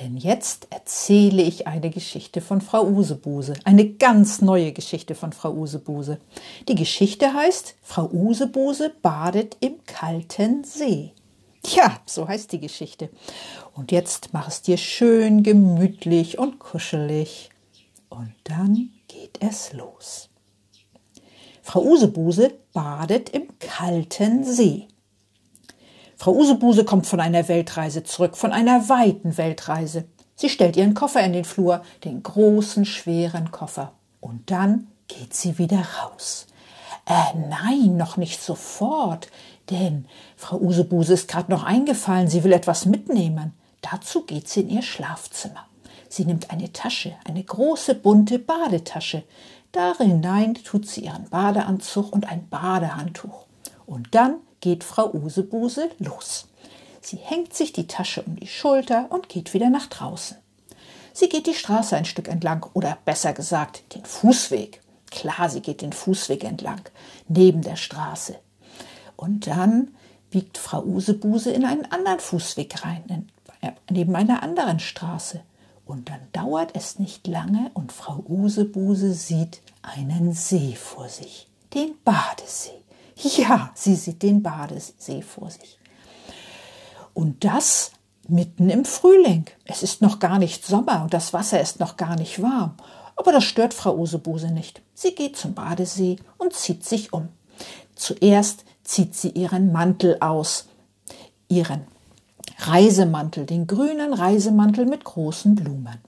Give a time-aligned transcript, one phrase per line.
[0.00, 5.52] Denn jetzt erzähle ich eine Geschichte von Frau Usebuse, eine ganz neue Geschichte von Frau
[5.52, 6.18] Usebuse.
[6.68, 11.12] Die Geschichte heißt Frau Usebuse badet im kalten See.
[11.66, 13.10] Ja, so heißt die Geschichte.
[13.74, 17.50] Und jetzt mach es dir schön gemütlich und kuschelig.
[18.08, 20.28] Und dann geht es los.
[21.62, 24.88] Frau Usebuse badet im kalten See.
[26.22, 30.04] Frau Usebuse kommt von einer Weltreise zurück, von einer weiten Weltreise.
[30.36, 33.90] Sie stellt ihren Koffer in den Flur, den großen, schweren Koffer.
[34.20, 36.46] Und dann geht sie wieder raus.
[37.06, 39.32] Äh, nein, noch nicht sofort,
[39.68, 40.06] denn
[40.36, 43.52] Frau Usebuse ist gerade noch eingefallen, sie will etwas mitnehmen.
[43.80, 45.66] Dazu geht sie in ihr Schlafzimmer.
[46.08, 49.24] Sie nimmt eine Tasche, eine große bunte Badetasche.
[49.72, 50.22] Darin
[50.62, 53.46] tut sie ihren Badeanzug und ein Badehandtuch.
[53.86, 56.48] Und dann geht Frau Usebuse los.
[57.00, 60.36] Sie hängt sich die Tasche um die Schulter und geht wieder nach draußen.
[61.12, 64.80] Sie geht die Straße ein Stück entlang oder besser gesagt den Fußweg.
[65.10, 66.80] Klar, sie geht den Fußweg entlang,
[67.28, 68.38] neben der Straße.
[69.16, 69.94] Und dann
[70.30, 73.28] biegt Frau Usebuse in einen anderen Fußweg rein,
[73.60, 75.40] äh, neben einer anderen Straße.
[75.84, 81.94] Und dann dauert es nicht lange und Frau Usebuse sieht einen See vor sich, den
[82.04, 82.81] Badesee.
[83.36, 85.78] Ja, sie sieht den Badesee vor sich.
[87.14, 87.92] Und das
[88.28, 89.44] mitten im Frühling.
[89.64, 92.74] Es ist noch gar nicht Sommer und das Wasser ist noch gar nicht warm.
[93.16, 94.82] Aber das stört Frau Usebuse nicht.
[94.94, 97.28] Sie geht zum Badesee und zieht sich um.
[97.94, 100.66] Zuerst zieht sie ihren Mantel aus,
[101.48, 101.82] ihren
[102.58, 105.98] Reisemantel, den grünen Reisemantel mit großen Blumen.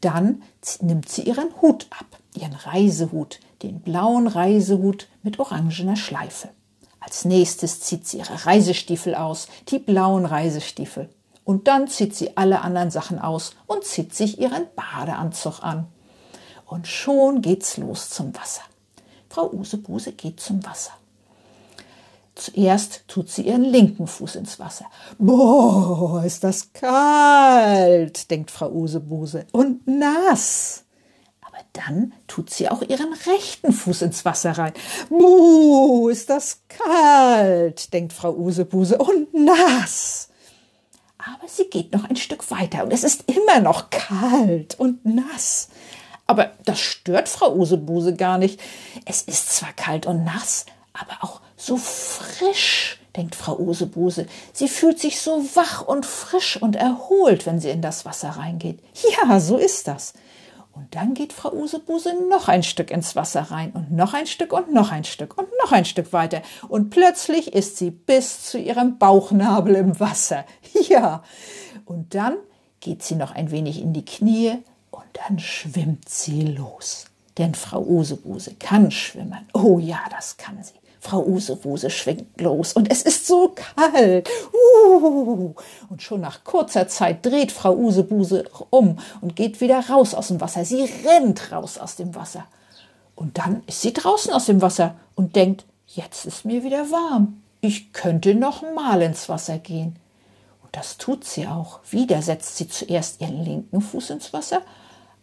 [0.00, 0.42] Dann
[0.80, 6.50] nimmt sie ihren Hut ab, ihren Reisehut, den blauen Reisehut mit orangener Schleife.
[7.00, 11.08] Als nächstes zieht sie ihre Reisestiefel aus, die blauen Reisestiefel.
[11.44, 15.86] Und dann zieht sie alle anderen Sachen aus und zieht sich ihren Badeanzug an.
[16.66, 18.62] Und schon geht's los zum Wasser.
[19.30, 20.92] Frau Usebuse geht zum Wasser.
[22.34, 24.84] Zuerst tut sie ihren linken Fuß ins Wasser.
[25.18, 30.84] Boah, ist das kalt, denkt Frau Usebuse, und nass.
[31.86, 34.72] Dann tut sie auch ihren rechten Fuß ins Wasser rein.
[35.08, 40.28] Buh, ist das kalt, denkt Frau Usebuse, und nass.
[41.18, 45.68] Aber sie geht noch ein Stück weiter und es ist immer noch kalt und nass.
[46.26, 48.60] Aber das stört Frau Usebuse gar nicht.
[49.04, 54.26] Es ist zwar kalt und nass, aber auch so frisch, denkt Frau Usebuse.
[54.52, 58.80] Sie fühlt sich so wach und frisch und erholt, wenn sie in das Wasser reingeht.
[59.22, 60.14] Ja, so ist das.
[60.78, 64.52] Und dann geht Frau Usebuse noch ein Stück ins Wasser rein und noch ein Stück
[64.52, 66.40] und noch ein Stück und noch ein Stück weiter.
[66.68, 70.44] Und plötzlich ist sie bis zu ihrem Bauchnabel im Wasser.
[70.88, 71.24] Ja.
[71.84, 72.36] Und dann
[72.80, 74.58] geht sie noch ein wenig in die Knie
[74.92, 77.06] und dann schwimmt sie los.
[77.36, 79.48] Denn Frau Usebuse kann schwimmen.
[79.52, 80.74] Oh ja, das kann sie.
[81.00, 84.28] Frau Usewuse schwingt los und es ist so kalt.
[84.52, 85.54] Uh,
[85.88, 90.40] und schon nach kurzer Zeit dreht Frau Usebuse um und geht wieder raus aus dem
[90.40, 90.64] Wasser.
[90.64, 92.46] Sie rennt raus aus dem Wasser.
[93.14, 97.42] Und dann ist sie draußen aus dem Wasser und denkt, jetzt ist mir wieder warm.
[97.60, 99.96] Ich könnte noch mal ins Wasser gehen.
[100.62, 101.80] Und das tut sie auch.
[101.90, 104.62] Wieder setzt sie zuerst ihren linken Fuß ins Wasser,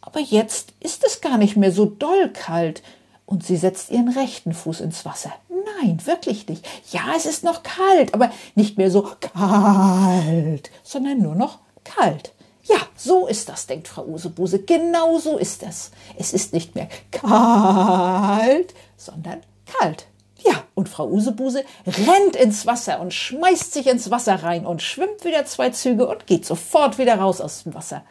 [0.00, 2.82] aber jetzt ist es gar nicht mehr so doll kalt
[3.26, 5.32] und sie setzt ihren rechten Fuß ins Wasser.
[5.80, 6.66] Nein, wirklich nicht.
[6.90, 12.32] Ja, es ist noch kalt, aber nicht mehr so kalt, sondern nur noch kalt.
[12.64, 14.60] Ja, so ist das, denkt Frau Usebuse.
[14.60, 15.90] Genau so ist es.
[16.16, 20.06] Es ist nicht mehr kalt, sondern kalt.
[20.44, 25.24] Ja, und Frau Usebuse rennt ins Wasser und schmeißt sich ins Wasser rein und schwimmt
[25.24, 28.04] wieder zwei Züge und geht sofort wieder raus aus dem Wasser.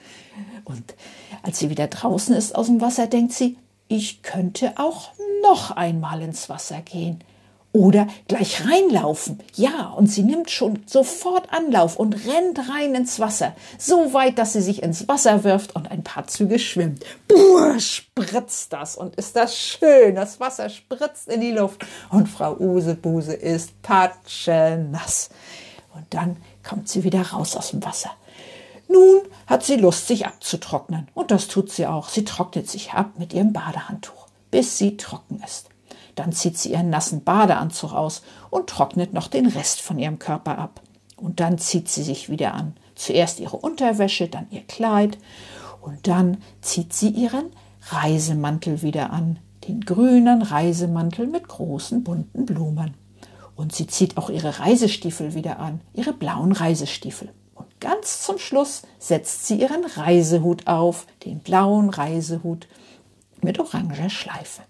[0.65, 0.95] Und
[1.43, 5.11] als sie wieder draußen ist aus dem Wasser, denkt sie, ich könnte auch
[5.41, 7.23] noch einmal ins Wasser gehen.
[7.77, 9.37] Oder gleich reinlaufen.
[9.53, 13.55] Ja, und sie nimmt schon sofort Anlauf und rennt rein ins Wasser.
[13.77, 17.05] So weit, dass sie sich ins Wasser wirft und ein paar Züge schwimmt.
[17.27, 20.15] Buh, spritzt das und ist das schön.
[20.15, 25.29] Das Wasser spritzt in die Luft und Frau Usebuse ist patschenass.
[25.93, 26.37] Und dann
[26.67, 28.09] kommt sie wieder raus aus dem Wasser.
[28.87, 31.09] Nun hat sie Lust, sich abzutrocknen.
[31.13, 32.09] Und das tut sie auch.
[32.09, 35.69] Sie trocknet sich ab mit ihrem Badehandtuch, bis sie trocken ist.
[36.17, 40.57] Dann zieht sie ihren nassen Badeanzug aus und trocknet noch den Rest von ihrem Körper
[40.57, 40.81] ab.
[41.15, 42.75] Und dann zieht sie sich wieder an.
[42.95, 45.19] Zuerst ihre Unterwäsche, dann ihr Kleid
[45.79, 47.51] und dann zieht sie ihren
[47.89, 49.37] Reisemantel wieder an,
[49.67, 52.95] den grünen Reisemantel mit großen bunten Blumen.
[53.55, 57.31] Und sie zieht auch ihre Reisestiefel wieder an, ihre blauen Reisestiefel.
[57.53, 62.67] Und ganz zum Schluss setzt sie ihren Reisehut auf, den blauen Reisehut
[63.43, 64.63] mit oranger Schleife.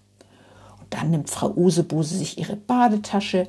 [0.90, 3.48] Dann nimmt Frau Usebuse sich ihre Badetasche,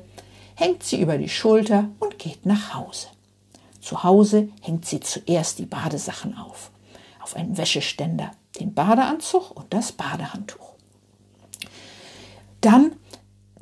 [0.54, 3.08] hängt sie über die Schulter und geht nach Hause.
[3.80, 6.70] Zu Hause hängt sie zuerst die Badesachen auf,
[7.20, 10.74] auf einen Wäscheständer, den Badeanzug und das Badehandtuch.
[12.60, 12.92] Dann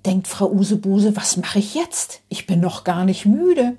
[0.04, 2.20] denkt Frau Usebuse, was mache ich jetzt?
[2.28, 3.76] Ich bin noch gar nicht müde.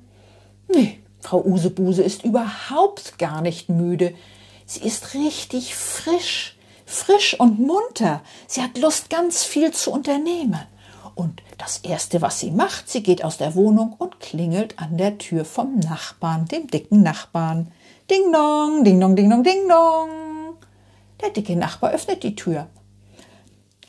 [0.73, 4.13] Nee, Frau Usebuse ist überhaupt gar nicht müde.
[4.65, 6.55] Sie ist richtig frisch
[6.89, 8.21] frisch und munter.
[8.47, 10.59] Sie hat Lust, ganz viel zu unternehmen.
[11.13, 15.17] Und das Erste, was sie macht, sie geht aus der Wohnung und klingelt an der
[15.17, 17.71] Tür vom Nachbarn, dem dicken Nachbarn.
[18.09, 20.09] Ding dong, ding dong, ding dong, ding dong.
[21.21, 22.67] Der dicke Nachbar öffnet die Tür.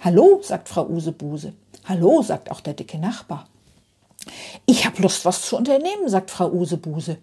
[0.00, 1.54] Hallo, sagt Frau Usebuse.
[1.84, 3.48] Hallo, sagt auch der dicke Nachbar.
[4.66, 7.18] Ich habe Lust, was zu unternehmen, sagt Frau Usebuse.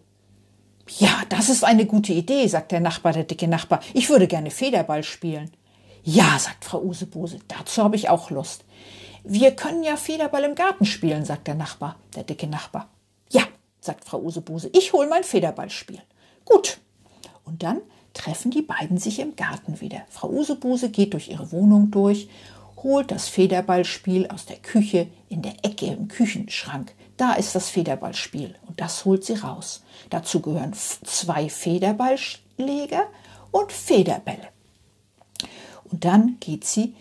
[0.99, 3.81] Ja, das ist eine gute Idee, sagt der Nachbar, der dicke Nachbar.
[3.93, 5.51] Ich würde gerne Federball spielen.
[6.09, 8.63] Ja, sagt Frau Usebuse, dazu habe ich auch Lust.
[9.25, 12.87] Wir können ja Federball im Garten spielen, sagt der Nachbar, der dicke Nachbar.
[13.29, 13.41] Ja,
[13.81, 16.01] sagt Frau Usebuse, ich hole mein Federballspiel.
[16.45, 16.77] Gut.
[17.43, 17.81] Und dann
[18.13, 20.03] treffen die beiden sich im Garten wieder.
[20.07, 22.29] Frau Usebuse geht durch ihre Wohnung durch,
[22.77, 26.93] holt das Federballspiel aus der Küche in der Ecke im Küchenschrank.
[27.17, 29.83] Da ist das Federballspiel und das holt sie raus.
[30.09, 33.07] Dazu gehören zwei Federballschläger
[33.51, 34.47] und Federbälle.
[35.91, 36.95] Und dann geht sie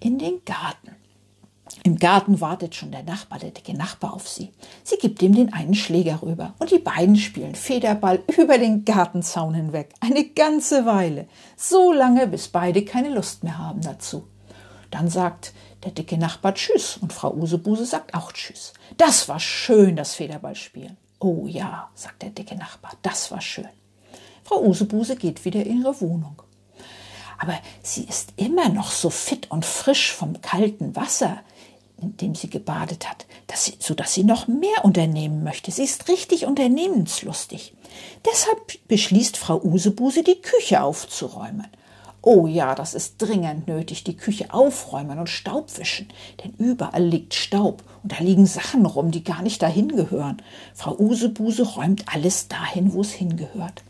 [0.00, 0.96] in den Garten.
[1.84, 4.52] Im Garten wartet schon der Nachbar, der dicke Nachbar auf sie.
[4.84, 9.54] Sie gibt ihm den einen Schläger rüber und die beiden spielen Federball über den Gartenzaun
[9.54, 9.92] hinweg.
[10.00, 11.28] Eine ganze Weile.
[11.56, 14.26] So lange, bis beide keine Lust mehr haben dazu.
[14.90, 15.52] Dann sagt
[15.84, 18.72] der dicke Nachbar Tschüss und Frau Usebuse sagt auch Tschüss.
[18.96, 20.96] Das war schön, das Federballspielen.
[21.20, 23.68] Oh ja, sagt der dicke Nachbar, das war schön.
[24.42, 26.42] Frau Usebuse geht wieder in ihre Wohnung
[27.38, 31.38] aber sie ist immer noch so fit und frisch vom kalten Wasser,
[32.00, 35.70] in dem sie gebadet hat, dass sie, so dass sie noch mehr unternehmen möchte.
[35.70, 37.74] Sie ist richtig unternehmenslustig.
[38.24, 41.66] Deshalb beschließt Frau Usebuse, die Küche aufzuräumen.
[42.20, 46.08] Oh ja, das ist dringend nötig, die Küche aufräumen und Staub wischen,
[46.42, 50.42] denn überall liegt Staub und da liegen Sachen rum, die gar nicht dahin gehören.
[50.74, 53.82] Frau Usebuse räumt alles dahin, wo es hingehört.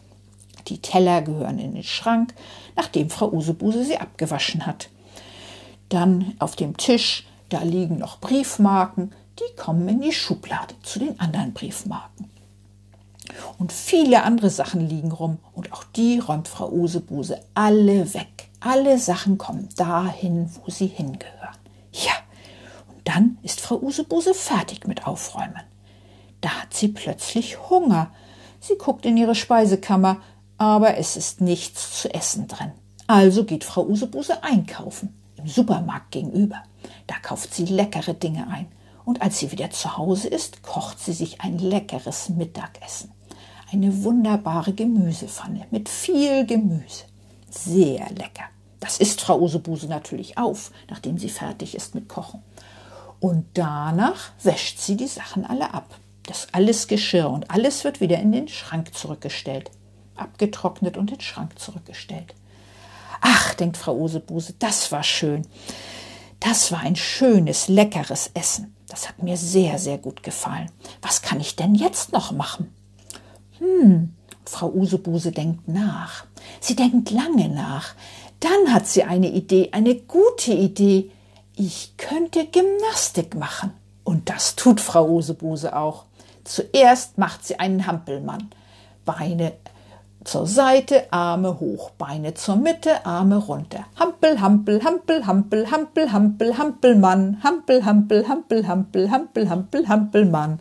[0.69, 2.35] Die Teller gehören in den Schrank,
[2.77, 4.89] nachdem Frau Usebuse sie abgewaschen hat.
[5.89, 11.19] Dann auf dem Tisch, da liegen noch Briefmarken, die kommen in die Schublade zu den
[11.19, 12.31] anderen Briefmarken.
[13.59, 18.49] Und viele andere Sachen liegen rum und auch die räumt Frau Usebuse alle weg.
[18.61, 21.57] Alle Sachen kommen dahin, wo sie hingehören.
[21.93, 22.13] Ja,
[22.89, 25.63] und dann ist Frau Usebuse fertig mit Aufräumen.
[26.41, 28.11] Da hat sie plötzlich Hunger.
[28.61, 30.21] Sie guckt in ihre Speisekammer,
[30.59, 32.73] aber es ist nichts zu essen drin.
[33.07, 36.63] Also geht Frau Usebuse einkaufen, im Supermarkt gegenüber.
[37.07, 38.67] Da kauft sie leckere Dinge ein.
[39.05, 43.13] Und als sie wieder zu Hause ist, kocht sie sich ein leckeres Mittagessen.
[43.73, 47.05] Eine wunderbare Gemüsepfanne mit viel Gemüse.
[47.49, 48.45] Sehr lecker.
[48.81, 52.43] Das isst Frau Usebuse natürlich auf, nachdem sie fertig ist mit Kochen.
[53.21, 55.99] Und danach wäscht sie die Sachen alle ab.
[56.25, 59.71] Das alles Geschirr und alles wird wieder in den Schrank zurückgestellt
[60.19, 62.35] abgetrocknet und den Schrank zurückgestellt.
[63.21, 65.47] Ach, denkt Frau Osebuse, das war schön.
[66.41, 68.75] Das war ein schönes, leckeres Essen.
[68.89, 70.71] Das hat mir sehr, sehr gut gefallen.
[71.03, 72.73] Was kann ich denn jetzt noch machen?
[73.59, 76.25] Hm, Frau Usebuse denkt nach.
[76.61, 77.95] Sie denkt lange nach.
[78.41, 81.11] Dann hat sie eine Idee, eine gute Idee.
[81.57, 83.73] Ich könnte Gymnastik machen.
[84.05, 86.05] Und das tut Frau Usebuse auch.
[86.45, 88.49] Zuerst macht sie einen Hampelmann.
[89.05, 89.53] Beine
[90.25, 93.87] zur Seite, Arme hoch, Beine zur Mitte, Arme runter.
[93.99, 100.61] Hampel, Hampel, Hampel, Hampel, Hampel, Hampel, Hampelmann, Hampel, Hampel, Hampel, Hampel, Hampel, Hampel, Hampelmann.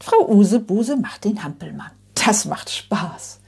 [0.00, 1.90] Frau Usebuse macht den Hampelmann.
[2.14, 3.40] Das macht Spaß.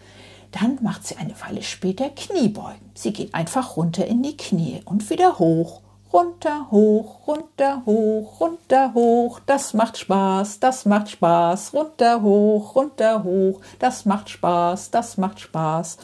[0.51, 2.91] Dann macht sie eine Weile später Kniebeugen.
[2.95, 5.83] Sie geht einfach runter in die Knie und wieder hoch,
[6.17, 13.23] runter, hoch, runter, hoch, runter, hoch, das macht Spaß, das macht Spaß, runter, hoch, runter,
[13.23, 15.99] hoch, das macht Spaß, das macht Spaß.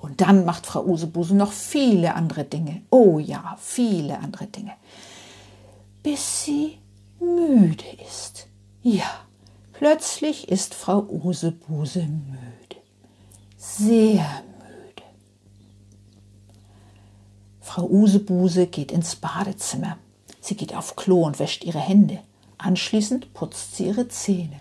[0.00, 2.82] Und dann macht Frau Usebuse noch viele andere Dinge.
[2.90, 4.72] Oh ja, viele andere Dinge.
[6.02, 6.78] Bis sie
[7.20, 8.46] müde ist.
[8.82, 9.10] Ja,
[9.72, 12.82] plötzlich ist Frau Usebuse müde.
[13.58, 14.53] Sehr müde.
[17.74, 19.98] Frau Usebuse geht ins Badezimmer.
[20.40, 22.20] Sie geht auf Klo und wäscht ihre Hände.
[22.56, 24.60] Anschließend putzt sie ihre Zähne.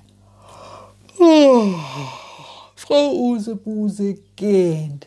[1.19, 1.75] Oh,
[2.75, 5.05] Frau Usebuse gähnt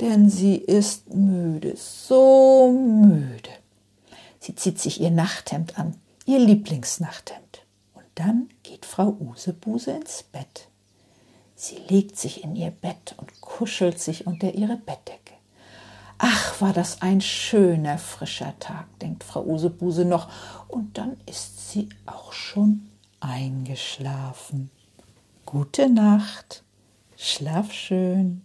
[0.00, 3.50] denn sie ist müde, so müde.
[4.38, 7.62] Sie zieht sich ihr Nachthemd an, ihr Lieblingsnachthemd.
[7.94, 10.68] Und dann geht Frau Usebuse ins Bett.
[11.54, 15.29] Sie legt sich in ihr Bett und kuschelt sich unter ihre Bettdecke.
[16.22, 20.28] Ach, war das ein schöner, frischer Tag, denkt Frau Usebuse noch,
[20.68, 24.70] und dann ist sie auch schon eingeschlafen.
[25.46, 26.62] Gute Nacht,
[27.16, 28.42] schlaf schön.